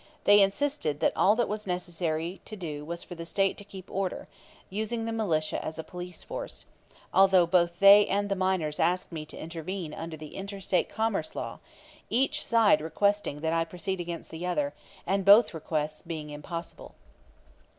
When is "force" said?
6.23-6.65